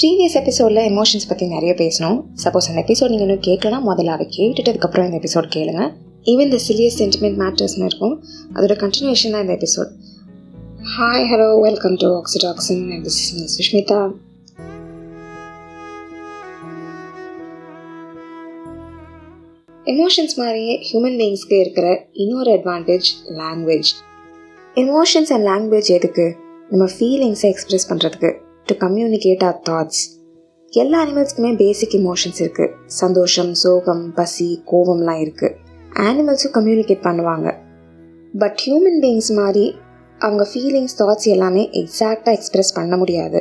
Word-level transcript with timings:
Previous 0.00 0.34
எபிசோடில் 0.40 0.80
emotions 0.88 1.26
பற்றி 1.28 1.46
நிறைய 1.46 1.74
பேசணும். 1.78 2.16
சப்போஸ் 2.42 2.66
அந்த 2.70 2.80
எபிசோட் 2.84 3.10
நீங்கள் 3.12 3.26
இன்னும் 3.26 3.44
கேட்கலாம் 3.46 3.84
முதல்ல 3.90 4.14
அதை 4.16 4.26
கேட்டுட்டதுக்கப்புறம் 4.36 5.06
இந்த 5.08 5.18
எபிசோட் 5.20 5.48
கேளுங்க. 5.54 5.82
ஈவன் 6.24 6.50
த 6.54 6.58
சிலியஸ் 6.66 6.98
சென்டிமெண்ட் 7.02 7.38
மேட்டர்ஸ்னு 7.42 7.86
இருக்கும். 7.90 8.14
அதோட 8.54 8.74
கண்டினியூஷன் 8.82 9.30
தான் 9.30 9.44
இந்த 9.46 9.54
episode 9.58 9.90
hi 10.96 11.26
hello 11.30 11.60
welcome 11.60 11.96
to 12.02 12.08
oxytocin 12.20 12.82
this 13.06 13.18
is 13.22 13.56
Sushmita 13.56 14.00
emotions 19.86 20.36
மாதிரியே 20.36 20.74
ஹியூமன் 20.88 21.20
பீயிங்ஸ்க்கு 21.20 21.58
இருக்கிற 21.60 22.08
இன்னொரு 22.12 22.50
advantage 22.58 23.08
language 23.42 23.92
emotions 24.74 25.32
and 25.36 25.46
language 25.52 25.90
எதுக்கு? 25.98 26.26
நம்ம 26.70 26.84
ஃபீலிங்ஸை 26.84 27.48
எக்ஸ்ப்ரெஸ் 27.54 27.88
பண்ணுறதுக்கு 27.88 28.32
டு 28.68 28.74
கம்யூனிகேட் 28.84 29.42
ஆர் 29.48 29.58
தாட்ஸ் 29.68 30.02
எல்லா 30.72 30.98
அனிமல்ஸ்க்குமே 31.04 31.50
பேசிக் 31.56 31.94
இமோஷன்ஸ் 31.98 32.40
இருக்குது 32.42 32.72
சந்தோஷம் 33.00 33.52
சோகம் 33.54 34.02
பசி 34.14 34.62
கோபம்லாம் 34.70 35.20
இருக்குது 35.24 35.54
ஆனிமல்ஸும் 36.06 36.54
கம்யூனிகேட் 36.56 37.06
பண்ணுவாங்க. 37.06 37.48
பட் 38.34 38.58
ஹியூமன் 38.64 38.98
பீயிங்ஸ் 39.04 39.30
மாதிரி 39.32 39.66
அவங்க 40.20 40.46
ஃபீலிங்ஸ் 40.52 40.98
தாட்ஸ் 41.00 41.28
எல்லாமே 41.34 41.62
எக்ஸாக்டாக 41.82 42.34
எக்ஸ்ப்ரெஸ் 42.38 42.74
பண்ண 42.74 42.96
முடியாது. 42.96 43.40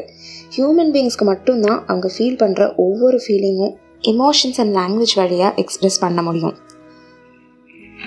ஹியூமன் 0.55 0.91
பீயிங்ஸ்க்கு 0.95 1.25
மட்டும்தான் 1.31 1.80
அவங்க 1.88 2.07
ஃபீல் 2.16 2.39
பண்ணுற 2.44 2.75
ஒவ்வொரு 2.85 3.19
ஃபீலிங்கும் 3.25 3.73
எமோஷன்ஸ் 4.13 4.59
அண்ட் 4.63 4.75
லாங்குவேஜ் 4.80 5.16
வழியாக 5.21 5.61
எக்ஸ்ப்ரெஸ் 5.63 5.99
பண்ண 6.05 6.21
முடியும். 6.21 6.55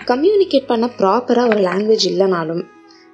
கம்யூனிகேட் 0.07 0.71
பண்ண 0.73 0.87
ப்ராப்பராக 0.99 1.49
ஒரு 1.49 1.63
லாங்குவேஜ் 1.71 2.07
இல்லைனாலும் 2.11 2.63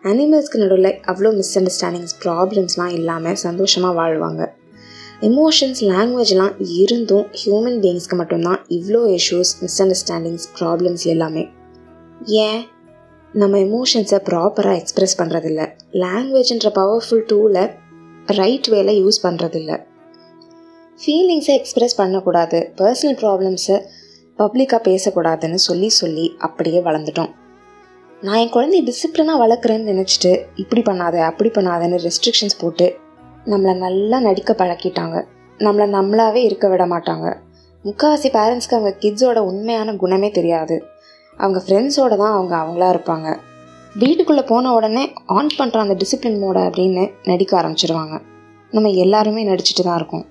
அனிமல்ஸ்க்கு 0.04 0.58
நடுவில் 0.58 1.00
அவ்வளோ 1.06 1.34
மிஸ் 1.34 1.58
அண்டர்ஸ்டாண்டிங்ஸ் 1.58 2.14
ப்ராப்ளம்ஸ்லாம் 2.24 2.92
இல்லாமல் 2.92 3.34
சந்தோஷமாக 3.34 3.94
வாழ்வாங்க. 4.00 4.52
எமோஷன்ஸ் 5.20 5.80
லாங்குவேஜ்லாம் 5.80 6.54
இருந்தும் 6.58 7.26
ஹியூமன் 7.44 7.78
பீயிங்ஸ்க்கு 7.80 8.16
மட்டும்தான் 8.16 8.66
இவ்வளோ 8.68 9.18
இஷ்யூஸ் 9.18 9.52
மிஸ் 9.60 9.82
அண்டர்ஸ்டாண்டிங்ஸ் 9.82 10.48
ப்ராப்ளம்ஸ் 10.58 11.04
எல்லாமே. 11.04 11.48
ஏன்? 12.26 12.66
நம்ம 13.32 13.58
எமோஷன்ஸை 13.58 14.18
ப்ராப்பராக 14.28 14.80
எக்ஸ்ப்ரெஸ் 14.80 15.16
பண்ணுறதில்ல 15.18 15.72
லாங்குவேஜ்ன்ற 15.92 16.70
பவர்ஃபுல் 16.74 17.24
டூலை 17.32 17.70
ரைட் 18.26 18.66
வேல 18.66 18.90
யூஸ் 18.90 19.22
பண்ணுறதில்ல 19.22 19.86
ஃபீலிங்ஸை 21.00 21.54
எக்ஸ்ப்ரெஸ் 21.60 21.96
பண்ணக்கூடாது. 21.96 22.72
பர்சனல் 22.76 23.18
ப்ராப்ளம்ஸை 23.22 23.78
பப்ளிக்காக 24.38 24.82
பேசக்கூடாதுன்னு 24.90 25.54
சொல்லி 25.54 25.88
சொல்லி 25.88 26.34
அப்படியே 26.38 26.80
வளர்ந்துட்டோம். 26.80 27.32
நான் 28.22 28.38
என் 28.38 28.52
குழந்தைய 28.52 28.82
டிசிப்ளினாக 28.88 29.42
வளர்க்குறேன்னு 29.42 29.90
நினச்சிட்டு 29.92 30.44
இப்படி 30.54 30.80
பண்ணாத 30.80 31.16
அப்படி 31.20 31.48
பண்ணாதன்னு 31.48 31.98
ரெஸ்ட்ரிக்ஷன்ஸ் 32.04 32.60
போட்டு 32.60 32.98
நம்மளை 33.46 33.76
நல்லா 33.76 34.20
நடிக்க 34.20 34.52
பழக்கிட்டாங்க. 34.52 35.24
நம்மளை 35.58 35.86
நம்மளாவே 35.88 36.42
இருக்க 36.44 36.68
விட 36.68 36.86
மாட்டாங்க. 36.86 37.38
முக்கால்வாசி 37.84 38.28
பேரண்ட்ஸ்க்கு 38.28 38.76
அவங்க 38.76 38.96
கிட்ஸோட 39.00 39.38
உண்மையான 39.38 39.94
குணமே 39.94 40.30
தெரியாது. 40.30 40.82
அவங்க 41.38 41.62
ஃப்ரெண்ட்ஸோடு 41.66 42.16
தான் 42.16 42.32
அவங்க 42.32 42.56
அவங்களா 42.56 42.88
இருப்பாங்க. 42.94 43.38
வீட்டுக்குள்ளே 43.96 44.42
போன 44.42 44.72
உடனே 44.72 45.12
ஆன் 45.26 45.50
பண்ணுற 45.58 45.78
அந்த 45.78 45.94
டிசிப்ளின் 45.94 46.40
மோட 46.42 46.58
அப்படின்னு 46.68 47.10
நடிக்க 47.24 47.62
ஆரம்பிச்சிருவாங்க. 47.62 48.20
நம்ம 48.72 48.88
எல்லாருமே 48.88 49.44
நடிச்சிட்டு 49.44 49.82
தான் 49.82 49.96
இருக்கோம். 49.96 50.24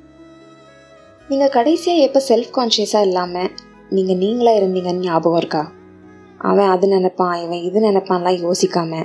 நீங்கள் 1.29 1.49
கடைசியாக 1.49 2.01
எப்போ 2.01 2.21
செல்ஃப் 2.29 2.51
கான்ஷியஸாக 2.57 3.01
இல்லாமல் 3.01 3.51
நீங்கள் 3.89 4.15
நீங்களாக 4.15 4.59
இருந்தீங்கன்னு 4.61 5.05
ஞாபகம் 5.09 5.37
இருக்கா? 5.37 5.71
அவன் 6.43 6.71
அது 6.73 6.87
நினைப்பான் 6.87 7.35
இவன் 7.43 7.61
இது 7.61 7.79
நினைப்பான்லாம் 7.79 8.39
யோசிக்காம. 8.45 9.01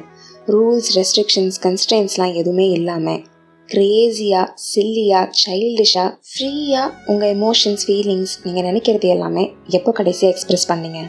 ரூல்ஸ் 0.46 0.90
ரெஸ்ட்ரிக்ஷன்ஸ் 0.98 1.58
கன்ஸ்டன்ஸ்லாம் 1.64 2.36
எதுவுமே 2.40 2.66
இல்லாமல் 2.70 3.20
க்ரேஸியாக 3.68 4.46
சில்லியாக 4.68 5.26
சைல்டிஷாக 5.42 6.10
ஃப்ரீயாக 6.30 6.92
உங்கள் 7.06 7.32
எமோஷன்ஸ் 7.36 7.84
ஃபீலிங்ஸ் 7.86 8.34
நீங்கள் 8.44 8.66
நினைக்கிறது 8.68 9.08
எல்லாமே 9.14 9.44
எப்போ 9.78 9.92
கடைசியாக 9.98 10.32
எக்ஸ்ப்ரெஸ் 10.34 10.68
பண்ணீங்க? 10.70 11.00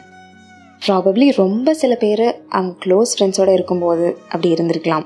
ப்ராபப்ளி 0.86 1.28
ரொம்ப 1.44 1.74
சில 1.74 1.94
பேர் 1.96 2.26
அவங்க 2.56 2.74
க்ளோஸ் 2.86 3.14
ஃப்ரெண்ட்ஸோடு 3.16 3.54
இருக்கும்போது 3.58 4.06
அப்படி 4.30 4.50
இருந்திருக்கலாம். 4.56 5.06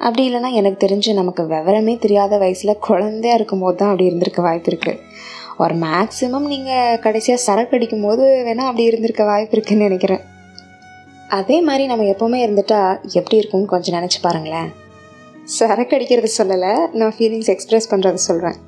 அப்படி 0.00 0.22
இல்லைனா 0.28 0.50
எனக்கு 0.60 0.78
தெரிஞ்சு 0.84 1.10
நமக்கு 1.18 1.42
விவரமே 1.52 1.94
தெரியாத 2.04 2.38
வயசில் 2.38 2.80
குழந்தையா 2.86 3.34
இருக்கும்போது 3.38 3.76
தான் 3.76 3.90
அப்படி 3.90 4.08
இருந்திருக்க 4.10 4.42
வாய்ப்பு 4.42 4.70
இருக்குது 4.72 5.00
ஒரு 5.62 5.74
மேக்ஸிமம் 5.84 6.46
நீங்கள் 6.52 6.98
கடைசியாக 7.04 7.42
சரக்கு 7.46 7.76
அடிக்கும்போது 7.76 8.24
வேணால் 8.48 8.70
அப்படி 8.70 8.88
இருந்திருக்க 8.90 9.24
வாய்ப்பு 9.24 9.54
இருக்குதுன்னு 9.56 9.88
நினைக்கிறேன். 9.88 10.22
அதே 11.36 11.56
மாதிரி 11.66 11.84
நம்ம 11.90 12.04
எப்போவுமே 12.12 12.38
இருந்துட்டா 12.44 12.80
எப்படி 13.18 13.36
இருக்கும்னு 13.40 13.70
கொஞ்சம் 13.72 13.96
நினச்சி 13.98 14.18
பாருங்களேன். 14.24 14.68
சரக்கு 15.56 15.94
அடிக்கிறது 15.96 16.28
சொல்லலை 16.38 16.72
நான் 16.98 17.14
ஃபீலிங்ஸ் 17.16 17.50
எக்ஸ்ப்ரெஸ் 17.52 17.88
பண்ணுறது 17.92 18.18
சொல்கிறேன் 18.26 18.58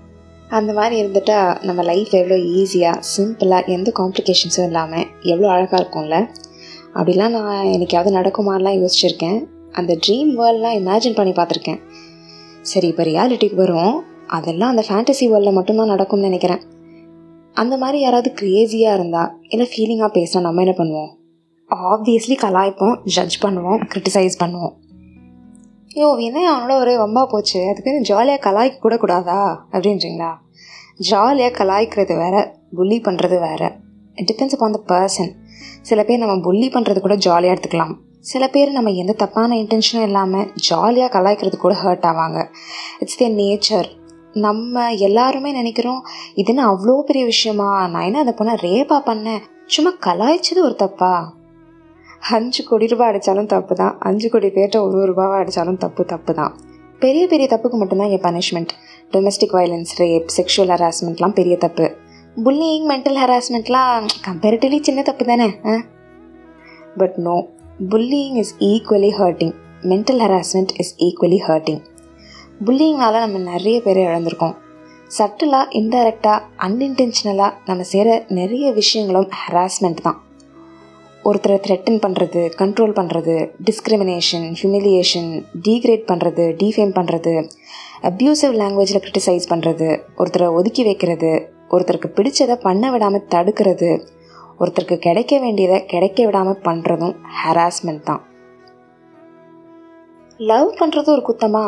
அந்த 0.50 0.70
மாதிரி 0.78 0.94
இருந்துட்டா 1.02 1.38
நம்ம 1.68 1.82
லைஃப் 1.90 2.12
எவ்வளோ 2.20 2.36
ஈஸியாக 2.60 3.02
சிம்பிளாக 3.12 3.72
எந்த 3.76 3.90
காம்ப்ளிகேஷன்ஸும் 4.00 4.66
இல்லாமல் 4.68 5.06
எவ்வளோ 5.32 5.48
அழகாக 5.54 5.80
இருக்கும்ல? 5.82 6.18
அப்படிலாம் 6.98 7.34
நான் 7.36 7.70
எனக்காவது 7.76 8.10
நடக்குமான்லாம் 8.18 8.78
யோசிச்சிருக்கேன். 8.82 9.38
அந்த 9.72 9.92
ட்ரீம் 10.06 10.30
வேர்ல்ட்லாம் 10.40 10.76
இமேஜின் 10.80 11.18
பண்ணி 11.18 11.32
பார்த்துருக்கேன். 11.38 11.80
சரி 12.70 12.88
இப்போ 12.92 13.04
ரியாலிட்டிக்கு 13.10 13.58
வரும் 13.64 13.96
அதெல்லாம் 14.36 14.72
அந்த 14.74 14.84
ஃபேண்டசி 14.88 15.26
வேர்ல்டில் 15.32 15.58
மட்டும்தான் 15.58 15.92
நடக்கும்னு 15.94 16.28
நினைக்கிறேன். 16.30 16.62
அந்த 17.62 17.74
மாதிரி 17.76 17.98
யாராவது 18.04 18.30
க்ரேஸியாக 18.40 18.96
இருந்தால் 18.98 19.32
இல்லை 19.48 19.68
ஃபீலிங்காக 19.72 20.10
பேசினா 20.18 20.46
நம்ம 20.46 20.62
என்ன 20.66 20.74
பண்ணுவோம்? 20.78 21.12
ஆப்வியஸ்லி 21.70 22.36
கலாய்ப்போம் 22.42 22.96
ஜட்ஜ் 23.04 23.42
பண்ணுவோம் 23.44 23.80
க்ரிட்டிசைஸ் 23.92 24.34
பண்ணுவோம். 24.38 24.74
ஐயோ 25.94 26.08
வினய் 26.20 26.50
அவனோட 26.52 26.78
ஒரே 26.78 26.96
வம்பா 26.96 27.24
போச்சு. 27.24 27.68
அதுக்கு 27.68 28.00
ஜாலியாக 28.00 28.40
கலாய்க்க 28.46 28.78
கூட 28.78 28.96
கூடாதா? 28.96 29.66
அப்படின்றீங்களா? 29.72 30.30
ஜாலியாக 30.96 31.64
கலாய்க்கிறது 31.64 32.16
வேற 32.16 32.56
புள்ளி 32.74 33.00
பண்ணுறது 33.00 33.40
வேற. 33.40 33.76
It 34.14 34.28
depends 34.30 34.56
upon 34.56 34.70
the 34.70 34.80
person 34.86 35.32
சில 35.82 36.04
பேர் 36.04 36.18
நம்ம 36.18 36.40
புள்ளி 36.40 36.68
பண்ணுறது 36.68 37.00
கூட 37.00 37.14
ஜாலியாக 37.14 37.54
எடுத்துக்கலாம். 37.54 37.94
சில 38.20 38.48
பேர் 38.48 38.70
நம்ம 38.70 38.90
எந்த 38.90 39.12
தப்பான 39.12 39.56
இன்டென்ஷனும் 39.56 40.02
இல்லாமல் 40.02 40.50
ஜாலியாக 40.54 41.20
கலாய்க்கிறது 41.20 41.56
கூட 41.56 41.74
ஹர்ட் 41.82 42.06
ஆவாங்க. 42.10 42.50
இட்ஸ் 42.98 43.22
தே 43.22 43.28
நேச்சர் 43.40 43.88
நம்ம 44.32 44.92
எல்லாருமே 44.92 45.52
நினைக்கிறோம் 45.52 46.06
இதுன்னு 46.36 46.62
அவ்வளோ 46.70 47.00
பெரிய 47.00 47.24
விஷயமா? 47.24 47.88
நான் 47.88 48.02
என்ன 48.02 48.18
அதை 48.18 48.34
பொண்ணை 48.38 48.54
ரேப்பாக 48.60 49.02
பண்ணேன்? 49.10 49.42
சும்மா 49.66 49.92
கலாய்ச்சது 50.06 50.60
ஒரு 50.62 50.74
தப்பா? 50.74 51.34
அஞ்சு 52.30 52.64
கோடி 52.64 52.86
ரூபாய் 52.86 53.10
அடித்தாலும் 53.10 53.46
தப்பு 53.46 53.74
தான் 53.74 53.96
அஞ்சு 53.98 54.30
கோடி 54.30 54.48
பேர்கிட்ட 54.48 54.78
ஒரு 54.80 55.12
ரூபாவாக 55.12 55.40
அடித்தாலும் 55.42 55.76
தப்பு 55.76 56.04
தப்பு 56.04 56.34
தான் 56.34 56.52
பெரிய 57.00 57.26
பெரிய 57.26 57.48
தப்புக்கு 57.50 57.78
மட்டும்தான் 57.80 58.08
என் 58.08 58.20
punishment 58.20 58.72
domestic 59.12 59.54
violence 59.56 59.92
rape 59.98 60.26
sexual 60.36 60.72
ஹராஸ்மெண்ட்லாம் 60.74 61.34
பெரிய 61.34 61.56
தப்பு. 61.56 61.96
புல்லிங் 62.36 62.86
மென்டல் 62.90 63.18
ஹராஸ்மெண்ட்லாம் 63.22 64.06
கம்பேரிட்டிவ்லி 64.26 64.80
சின்ன 64.80 65.02
தப்பு 65.02 65.24
தானே? 65.24 65.48
But 66.96 67.16
no 67.16 67.46
bullying 67.90 68.36
is 68.42 68.54
equally 68.58 69.10
hurting 69.20 69.54
mental 69.82 70.22
harassment 70.24 70.72
is 70.76 70.94
equally 70.98 71.40
hurting 71.48 71.82
புல்லிங்னால 72.66 73.18
நம்ம 73.24 73.38
நிறைய 73.38 73.80
பேர் 73.80 73.96
இழந்திருக்கோம். 73.96 74.54
சட்டிலாக 75.18 75.72
இன்டைரக்டாக 75.80 76.40
அன்இன்டென்ஷனலாக 76.58 77.52
நம்ம 77.66 77.82
செய்கிற 77.82 78.24
நிறைய 78.28 78.72
விஷயங்களும் 78.72 79.28
ஹராஸ்மெண்ட் 79.40 80.02
தான். 80.02 80.20
ஒருத்தரை 81.24 81.56
த்ரெட்டன் 81.66 82.00
பண்ணுறது 82.00 82.40
கண்ட்ரோல் 82.58 82.94
பண்ணுறது 82.98 83.34
டிஸ்கிரிமினேஷன் 83.64 84.46
ஹியூமிலியேஷன் 84.60 85.30
டீக்ரேட் 85.62 86.04
பண்ணுறது 86.06 86.44
டீஃபேம் 86.52 86.92
பண்ணுறது 86.98 87.34
அப்யூசிவ் 88.02 88.54
லாங்குவேஜில் 88.60 89.02
க்ரிட்டிசைஸ் 89.04 89.46
பண்ணுறது 89.50 89.88
ஒருத்தரை 90.16 90.48
ஒதுக்கி 90.52 90.82
வைக்கிறது 90.82 91.30
ஒருத்தருக்கு 91.68 92.08
பிடிச்சதை 92.16 92.56
பண்ண 92.56 92.90
விடாமல் 92.90 93.26
தடுக்கிறது 93.34 93.90
ஒருத்தருக்கு 94.60 94.98
கிடைக்க 94.98 95.38
வேண்டியதை 95.38 95.86
கிடைக்க 95.86 96.24
விடாமல் 96.24 96.62
பண்ணுறதும் 96.62 97.14
ஹராஸ்மெண்ட் 97.42 98.02
தான். 98.02 98.22
லவ் 100.40 100.70
பண்ணுறது 100.78 101.08
ஒரு 101.08 101.22
குத்தமா? 101.28 101.64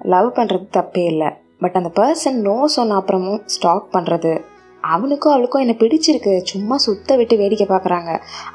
லவ் 0.00 0.28
பண்ணுறது 0.36 0.66
தப்பே 0.76 1.04
இல்லை. 1.04 1.30
பட் 1.58 1.72
அந்த 1.72 1.92
பர்சன் 2.00 2.38
நோ 2.40 2.56
சொன்ன 2.66 2.96
அப்புறமும் 3.00 3.42
ஸ்டாக் 3.46 3.88
பண்ணுறது 3.92 4.32
அவனுக்கும் 4.94 5.32
அவளுக்கும் 5.32 5.62
என்னை 5.64 5.76
பிடிச்சிருக்கு. 5.80 6.32
சும்மா 6.52 6.76
சுத்த 6.76 7.16
விட்டு 7.16 7.36
வேடிக்கை 7.36 7.66
பார்க்குறாங்க 7.66 8.12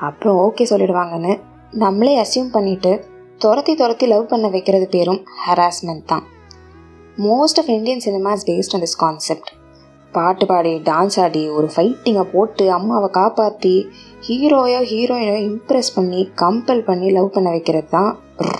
அப்புறம் 0.07 0.39
ஓகே 0.45 0.65
சொல்லிடுவாங்கன்னு 0.71 1.35
நம்மளே 1.83 2.15
அசியூம் 2.23 2.51
பண்ணிவிட்டு 2.53 2.91
துரத்தி 3.43 3.75
துரத்தி 3.75 4.05
லவ் 4.13 4.31
பண்ண 4.31 4.47
வைக்கிறது 4.47 4.87
பேரும் 4.87 5.21
ஹராஸ்மெண்ட் 5.45 6.05
தான். 6.05 6.25
Most 7.17 7.59
of 7.61 7.71
Indian 7.75 8.03
cinema 8.05 8.31
is 8.31 8.47
based 8.49 8.73
on 8.73 8.83
this 8.85 8.99
concept 9.03 9.49
பாட்டு 10.13 10.45
பாடி 10.45 10.71
டான்ஸ் 10.89 11.17
ஆடி 11.23 11.41
ஒரு 11.49 11.67
ஃபைட்டிங்கை 11.73 12.23
போட்டு 12.33 12.65
அம்மாவை 12.71 13.09
காப்பாற்றி 13.17 13.73
ஹீரோயோ 14.27 14.79
ஹீரோயினோ 14.91 15.35
இம்ப்ரெஸ் 15.49 15.89
பண்ணி 15.95 16.21
கம்பல் 16.41 16.83
பண்ணி 16.87 17.09
லவ் 17.09 17.33
பண்ண 17.35 17.49
வைக்கிறது 17.49 17.89
தான் 17.89 18.11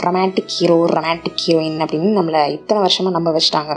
ரொமான்டிக் 0.05 0.53
ஹீரோ 0.57 0.77
ரொமான்டிக் 0.97 1.41
ஹீரோயின் 1.45 1.79
அப்படின்னு 1.85 2.11
நம்மளை 2.19 2.41
இத்தனை 2.49 2.81
வருஷமாக 2.81 3.15
நம்ப 3.17 3.31
வச்சிட்டாங்க. 3.37 3.75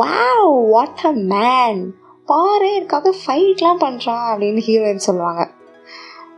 வாவ் 0.00 0.50
வாட் 0.72 1.04
அ 1.04 1.12
மேன் 1.34 1.82
பாரு 2.30 2.66
எனக்காக 2.74 3.12
ஃபைட்லாம் 3.20 3.80
பண்ணுறான் 3.84 4.26
அப்படின்னு 4.30 4.60
ஹீரோயின் 4.66 5.06
சொல்லுவாங்க. 5.06 5.42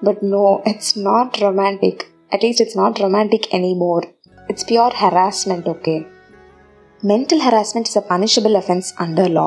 But 0.06 0.23
no 0.35 0.44
it's 0.71 0.94
not 1.09 1.37
romantic 1.47 2.03
at least 2.35 2.62
it's 2.65 2.79
not 2.81 3.00
romantic 3.05 3.49
any 3.59 3.73
more 3.83 4.05
it's 4.49 4.67
pure 4.71 4.97
harassment 5.03 5.67
okay 5.75 5.94
mental 7.03 7.43
harassment 7.47 7.89
is 7.91 7.99
a 8.00 8.05
punishable 8.12 8.56
offence 8.61 8.89
under 9.05 9.33
law 9.37 9.47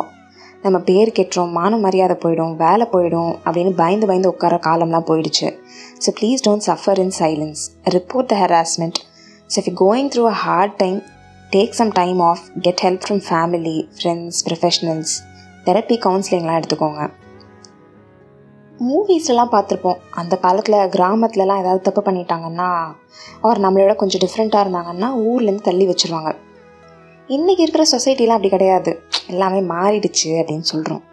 நம்ம 0.63 0.77
பேர் 0.89 1.11
கெட்டுரும் 1.17 1.51
மான 1.57 1.77
மரியாதை 1.85 2.15
போயிடும் 2.23 2.53
வேலை 2.63 2.85
போயிடும் 2.93 3.33
அப்படின்னு 3.45 3.73
பயந்து 3.81 4.07
பயந்து 4.09 4.31
உட்கார 4.33 4.55
காலம்லாம் 4.67 5.07
போயிடுச்சு. 5.09 5.47
So 6.03 6.11
please 6.19 6.43
don't 6.47 6.65
suffer 6.69 7.01
in 7.03 7.15
silence 7.21 7.61
report 7.95 8.29
the 8.33 8.37
harassment 8.43 8.99
so 9.49 9.57
if 9.61 9.69
going 9.83 10.09
through 10.15 10.25
a 10.33 10.37
hard 10.45 10.75
time 10.83 10.99
take 11.51 11.77
some 11.79 11.93
time 12.01 12.19
off 12.31 12.43
get 12.67 12.83
help 12.87 13.03
from 13.05 13.21
family 13.29 13.77
friends 13.97 14.39
professionals 14.49 15.13
therapy 15.65 15.97
கவுன்சிலிங்லாம் 15.97 16.61
எடுத்துக்கோங்க. 16.61 17.11
மூவிஸ்லாம் 18.79 19.51
பார்த்துருப்போம். 19.51 19.97
அந்த 20.11 20.37
காலத்தில் 20.37 20.75
கிராமத்துலலாம் 20.75 21.59
ஏதாவது 21.59 21.81
தப்பு 21.81 22.11
பண்ணிட்டாங்கன்னா 22.11 22.85
அவர் 23.41 23.61
நம்மளோட 23.61 23.95
கொஞ்சம் 23.95 24.21
டிஃப்ரெண்ட்டாக 24.25 24.65
இருந்தாங்கன்னா 24.65 25.09
ஊர்லேருந்து 25.27 25.61
தள்ளி 25.61 25.87
வச்சுருவாங்க. 25.87 26.35
இன்றைக்கி 27.27 27.59
இருக்கிற 27.59 27.83
சொசைட்டிலாம் 27.91 28.35
அப்படி 28.37 28.49
கிடையாது. 28.49 29.01
எல்லாமே 29.27 29.59
மாறிடுச்சு 29.61 30.25
அப்படின்னு 30.25 30.59
சொல்கிறோம் 30.59 31.03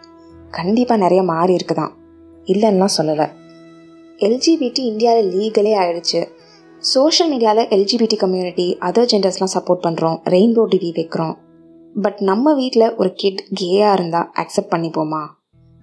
கண்டிப்பாக 0.51 1.01
நிறைய 1.01 1.23
மாறி 1.23 1.55
இருக்குதான். 1.55 1.93
இல்லைன்னுலாம் 2.45 2.95
சொல்லலை. 2.97 3.31
எல்ஜிபிடி 4.17 4.79
இந்தியாவில் 4.79 5.33
லீகலே 5.39 5.77
ஆயிடுச்சு. 5.77 6.29
சோஷியல் 6.77 7.31
மீடியாவில் 7.31 7.69
எல்ஜிபிடி 7.69 8.15
கம்யூனிட்டி 8.15 8.77
அதர் 8.81 9.07
ஜெண்டர்ஸ்லாம் 9.11 9.53
சப்போர்ட் 9.53 9.83
பண்ணுறோம் 9.83 10.17
ரெயின்போ 10.23 10.65
டிவி 10.71 10.91
வைக்கிறோம். 10.93 11.37
பட் 11.95 12.19
நம்ம 12.19 12.53
வீட்டில் 12.53 12.95
ஒரு 12.95 13.13
கிட் 13.13 13.41
கேயாக 13.61 13.93
இருந்தால் 13.93 14.29
அக்செப்ட் 14.33 14.71
பண்ணிப்போமா? 14.73 15.21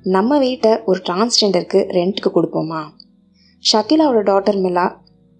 நம்ம 0.04 0.38
வீட்டை 0.38 0.80
ஒரு 0.84 1.00
டிரான்ஸ்ஜெண்டருக்கு 1.08 1.80
ரெண்ட்டுக்கு 1.96 2.30
கொடுப்போமா? 2.34 2.80
ஷக்கிலாவோட 3.72 4.20
டாட்டர் 4.22 4.58
மில்லா 4.60 4.92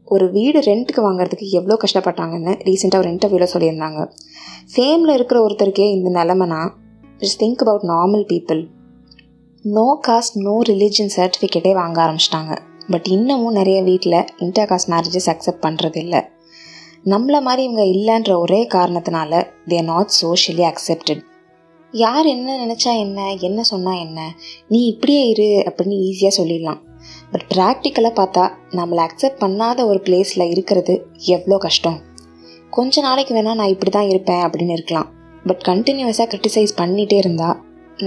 ஒரு 0.05 0.31
வீடு 0.31 0.61
ரெண்ட்டுக்கு 0.61 1.03
வாங்குறதுக்கு 1.07 1.47
எவ்வளோ 1.51 1.77
கஷ்டப்பட்டாங்கன்னு 1.85 2.55
ரீசெண்டாக 2.69 2.99
ஒரு 2.99 3.11
இன்டர்வியூவில் 3.11 3.53
சொல்லியிருந்தாங்க. 3.55 4.01
ஃபேமில் 4.75 5.15
இருக்கிற 5.15 5.47
ஒருத்தருக்கே 5.47 5.87
இந்த 5.91 6.11
நிலமைனா 6.11 6.61
just 7.19 7.41
think 7.43 7.63
about 7.63 7.87
normal 7.91 8.27
people 8.33 8.69
no 9.65 10.01
caste 10.09 10.37
no 10.37 10.59
religion 10.69 11.13
சர்டிஃபிகேட்டே 11.17 11.73
வாங்க 11.73 11.99
ஆரம்பிச்சிட்டாங்க. 12.07 12.57
பட் 12.89 13.07
இன்னமும் 13.07 13.53
நிறைய 13.53 13.83
வீட்டில் 13.83 14.25
இன்டர் 14.37 14.69
காஸ்ட் 14.71 14.89
மேரேஜஸ் 14.89 15.29
அக்செப்ட் 15.29 15.65
பண்ணுறது 15.67 15.97
இல்லை 15.97 16.21
நம்மளை 17.05 17.39
மாதிரி 17.41 17.63
இவங்க 17.67 17.85
இல்லைன்ற 17.95 18.33
ஒரே 18.39 18.61
காரணத்தினால 18.75 19.33
தேர் 19.71 19.87
நாட் 19.91 20.11
சோஷியலி 20.21 20.65
அக்செப்டட் 20.71 21.23
யார் 21.95 22.27
என்ன 22.27 22.57
நினச்சா 22.65 22.93
என்ன 23.05 23.21
என்ன 23.49 23.61
சொன்னால் 23.71 24.01
என்ன 24.07 24.19
நீ 24.73 24.81
இப்படியே 24.87 25.23
இரு 25.31 25.47
அப்படின்னு 25.69 25.97
ஈஸியாக 26.09 26.35
சொல்லிடலாம். 26.39 26.81
பட் 27.33 27.45
ப்ராக்டிக்கலாக 27.53 28.15
பார்த்தா 28.19 28.45
நம்மளை 28.79 29.01
அக்செப்ட் 29.07 29.41
பண்ணாத 29.45 29.87
ஒரு 29.91 30.01
பிளேஸில் 30.07 30.51
இருக்கிறது 30.51 30.95
எவ்வளோ 31.37 31.59
கஷ்டம். 31.67 31.99
கொஞ்ச 32.71 33.03
நாளைக்கு 33.07 33.35
வேணால் 33.37 33.59
நான் 33.61 33.73
இப்படி 33.75 33.91
தான் 33.91 34.11
இருப்பேன் 34.13 34.45
அப்படின்னு 34.47 34.77
இருக்கலாம். 34.79 35.09
பட் 35.45 35.63
கண்டினியூஸாக 35.71 36.29
க்ரிட்டிசைஸ் 36.33 36.79
பண்ணிகிட்டே 36.81 37.19
இருந்தால் 37.23 37.57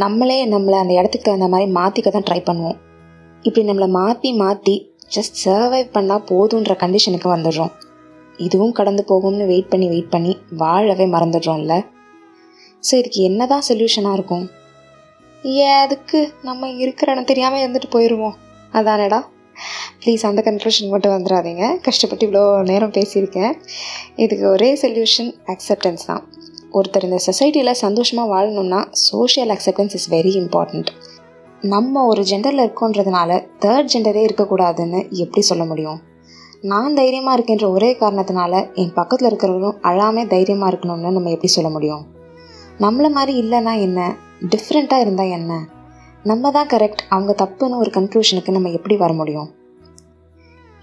நம்மளே 0.04 0.38
நம்மளை 0.54 0.78
அந்த 0.84 0.94
இடத்துக்கு 1.00 1.28
தகுந்த 1.30 1.50
மாதிரி 1.54 1.69
மாற்றிக்க 1.80 2.12
தான் 2.12 2.28
ட்ரை 2.30 2.42
பண்ணுவோம். 2.50 2.78
இப்படி 3.44 3.63
நம்மளை 3.69 3.90
மாற்றி 4.00 4.31
மாற்றி 4.44 4.75
ஜஸ்ட் 5.16 5.40
சர்வைவ் 5.45 5.90
பண்ணால் 5.98 6.25
போதுன்ற 6.31 6.75
கண்டிஷனுக்கு 6.84 7.30
வந்துடுறோம். 7.36 7.74
இதுவும் 8.39 8.75
கடந்து 8.80 9.03
போகும்னு 9.12 9.45
வெயிட் 9.51 9.71
பண்ணி 9.71 9.88
வெயிட் 9.94 10.13
பண்ணி 10.15 10.33
வாழவே 10.62 11.06
மறந்துடுறோம்ல. 11.15 11.75
ஸோ 12.83 12.94
இதுக்கு 13.00 13.19
என்ன 13.30 13.45
தான் 13.53 13.65
சொல்யூஷனாக 13.69 14.18
இருக்கும்? 14.18 14.45
ஏன் 15.44 15.80
அதுக்கு 15.83 16.19
நம்ம 16.47 16.69
இருக்கிற 16.83 17.12
இடம் 17.12 17.30
தெரியாமல் 17.31 17.62
இருந்துட்டு 17.63 17.89
போயிடுவோம் 17.95 18.35
அதானடா. 18.80 19.19
ப்ளீஸ் 20.03 20.25
அந்த 20.30 20.41
கன்க்ளூஷன் 20.50 20.91
மட்டும் 20.94 21.13
வந்துடாதீங்க. 21.15 21.65
கஷ்டப்பட்டு 21.88 22.25
இவ்வளோ 22.27 22.44
நேரம் 22.69 22.94
பேசியிருக்கேன். 22.97 23.53
இதுக்கு 24.15 24.45
ஒரே 24.51 24.69
சொல்யூஷன் 24.83 25.31
அக்செப்டன்ஸ் 25.53 26.06
தான். 26.06 26.24
ஒருத்தர் 26.77 27.07
இந்த 27.07 27.19
சொசைட்டியில் 27.27 27.81
சந்தோஷமாக 27.85 28.31
வாழணும்னா 28.33 28.80
social 29.09 29.51
acceptance 29.56 29.95
is 30.00 30.09
very 30.15 30.33
important 30.44 30.89
நம்ம 31.74 32.06
ஒரு 32.12 32.21
ஜெண்டரில் 32.30 32.63
இருக்கோன்றதுனால 32.65 33.38
தேர்ட் 33.65 33.91
ஜெண்டரே 33.94 34.24
இருக்கக்கூடாதுன்னு 34.27 35.01
எப்படி 35.25 35.41
சொல்ல 35.41 35.65
முடியும்? 35.65 36.00
நான் 36.63 36.94
தைரியமாக 36.94 37.36
இருக்கின்ற 37.36 37.69
ஒரே 37.69 37.98
காரணத்தினால 38.00 38.74
என் 38.74 38.94
பக்கத்தில் 38.94 39.27
இருக்கிறவரும் 39.30 39.80
அழாமல் 39.81 40.27
தைரியமாக 40.27 40.69
இருக்கணும்னு 40.71 41.10
நம்ம 41.12 41.30
எப்படி 41.30 41.48
சொல்ல 41.48 41.69
முடியும்? 41.69 42.04
நம்மளை 42.80 43.10
மாதிரி 43.12 43.33
இல்லைன்னா 43.42 43.74
என்ன? 43.81 44.15
டிஃப்ரெண்ட்டாக 44.44 45.00
இருந்தால் 45.00 45.27
என்ன? 45.27 45.51
நம்ம 46.24 46.51
தான் 46.51 46.68
கரெக்ட் 46.68 47.01
அவங்க 47.10 47.33
தப்புன்னு 47.42 47.77
ஒரு 47.77 47.89
கன்க்ளூஷனுக்கு 47.89 48.51
நம்ம 48.51 48.69
எப்படி 48.69 48.98
வர 48.98 49.13
முடியும்? 49.13 49.50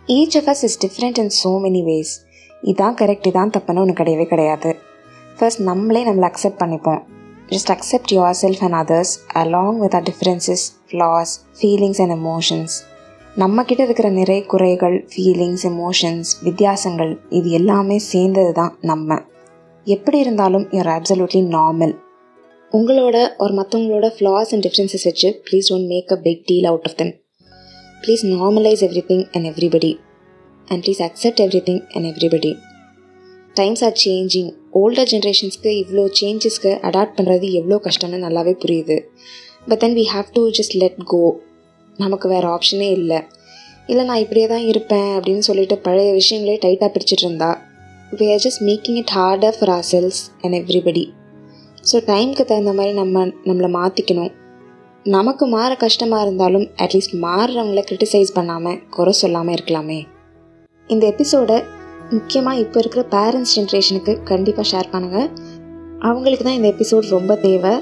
Each 0.09 0.37
of 0.37 0.49
us 0.49 0.63
is 0.63 0.79
different 0.87 1.19
in 1.19 1.33
so 1.45 1.53
many 1.67 1.83
ways 1.85 2.13
இதான் 2.63 2.99
கரெக்ட் 3.01 3.31
இதான் 3.33 3.55
தப்புன்னு 3.57 3.79
ஒன்று 3.79 3.99
கிடையவே 4.03 4.25
கிடையாது. 4.25 4.73
ஃபர்ஸ்ட் 5.39 5.61
நம்மளே 5.61 6.05
நம்மளை 6.11 6.29
அக்செப்ட் 6.33 6.63
பண்ணிப்போம். 6.65 7.01
Just 7.49 7.73
accept 7.77 8.15
yourself 8.43 8.63
and 8.69 8.79
others 8.83 9.15
along 9.35 9.79
with 9.79 9.95
a 9.95 10.01
differences 10.01 10.67
flaws 10.91 11.35
feelings 11.61 12.03
and 12.03 12.17
emotions 12.21 12.77
நம்மக்கிட்ட 13.37 13.81
இருக்கிற 13.81 14.11
நிறை 14.11 14.43
குறைகள் 14.43 15.09
ஃபீலிங்ஸ் 15.11 15.65
எமோஷன்ஸ் 15.67 16.43
வித்தியாசங்கள் 16.43 17.19
இது 17.29 17.51
எல்லாமே 17.51 17.99
சேர்ந்தது 17.99 18.53
தான் 18.53 18.79
நம்ம. 18.81 19.19
எப்படி 19.85 20.19
இருந்தாலும் 20.19 20.69
யூஆர் 20.71 21.01
அப்சல்யூட்லி 21.01 21.43
நார்மல் 21.43 21.95
உங்களோட 22.73 23.35
ஒரு 23.37 23.55
மற்றவங்களோட 23.55 24.11
ஃப்ளாஸ் 24.19 24.55
அண்ட் 24.55 24.67
டிஃப்ரென்சஸ் 24.67 25.05
வச்சு 25.05 25.43
please 25.51 25.73
don't 25.73 25.87
make 25.87 26.13
a 26.13 26.17
big 26.17 26.45
deal 26.45 26.65
out 26.65 26.81
of 26.85 26.97
them 26.97 27.21
please 28.03 28.27
normalise 28.27 28.83
everything 29.07 29.25
and 29.33 29.47
everybody 29.47 29.99
and 30.69 30.85
please 30.85 31.03
accept 31.03 31.41
everything 31.61 31.83
and 31.95 32.07
everybody 32.07 32.57
times 33.55 33.85
are 33.85 33.93
changing 33.93 34.53
older 34.71 35.07
ஜென்ரேஷன்ஸ்க்கு 35.07 35.85
இவ்வளோ 35.85 36.09
சேஞ்சஸ்க்கு 36.21 36.79
அடாப்ட் 36.81 37.17
பண்ணுறது 37.17 37.53
எவ்வளோ 37.53 37.81
கஷ்டம்னு 37.85 38.17
நல்லாவே 38.17 38.57
புரியுது. 38.65 38.99
But 39.69 39.79
then 39.79 39.95
we 39.95 40.05
have 40.15 40.25
to 40.33 40.49
just 40.49 40.77
let 40.77 40.95
go 41.05 41.41
நமக்கு 42.03 42.27
வேறு 42.33 42.47
ஆப்ஷனே 42.57 42.89
இல்லை. 42.99 43.21
இல்லை 43.93 44.03
நான் 44.09 44.23
இப்படியே 44.25 44.47
தான் 44.53 44.67
இருப்பேன் 44.73 45.11
அப்படின்னு 45.17 45.45
சொல்லிட்டு 45.49 45.77
பழைய 45.87 46.11
விஷயங்களே 46.19 46.57
டைட்டாக 46.65 46.91
பிடிச்சிட்டு 46.95 47.25
இருந்தா 47.27 47.51
we 48.19 48.27
are 48.35 48.43
just 48.45 48.63
making 48.69 48.99
it 49.03 49.15
harder 49.19 49.57
for 49.59 49.73
ourselves 49.93 50.21
and 50.43 50.57
everybody 50.61 51.05
so 51.91 51.99
டைமுக்கு 52.11 52.45
தகுந்த 52.45 52.73
மாதிரி 52.79 52.93
நம்ம 53.01 53.25
நம்மளை 53.49 53.69
மாற்றிக்கணும் 53.79 54.33
நமக்கு 55.07 55.45
மாற 55.55 55.71
கஷ்டமாக 55.83 56.25
இருந்தாலும் 56.25 56.67
அட்லீஸ்ட் 56.85 57.15
மாறுறவங்கள 57.27 57.83
கிரிட்டிசைஸ் 57.89 58.33
பண்ணாமல் 58.39 58.81
குறை 58.97 59.13
சொல்லாமல் 59.21 59.55
இருக்கலாமே. 59.57 60.01
இந்த 60.89 61.05
எபிசோடை 61.13 61.59
முக்கியமாக 62.11 62.61
இப்போ 62.65 62.79
இருக்கிற 62.83 63.03
பேரண்ட்ஸ் 63.15 63.55
ஜென்ரேஷனுக்கு 63.57 64.13
கண்டிப்பாக 64.31 64.67
ஷேர் 64.71 64.93
பண்ணுங்கள் 64.93 65.29
அவங்களுக்கு 66.09 66.45
தான் 66.45 66.59
இந்த 66.59 66.69
எபிசோட் 66.75 67.15
ரொம்ப 67.17 67.33
தேவை. 67.47 67.73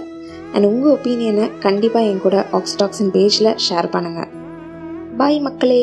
அண்ட் 0.54 0.64
உங்கள் 0.64 0.92
ஒப்பீனியனை 0.92 1.50
கண்டிப்பாக 1.58 2.06
என் 2.06 2.20
கூட 2.20 2.46
ஆக்ஸ்டாக்ஸின் 2.52 3.12
பேஜில் 3.12 3.56
ஷேர் 3.68 3.92
பண்ணுங்கள் 3.92 4.30
பாய் 5.16 5.40
மக்களே. 5.40 5.82